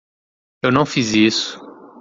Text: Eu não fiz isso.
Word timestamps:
Eu 0.63 0.71
não 0.71 0.83
fiz 0.83 1.13
isso. 1.13 1.59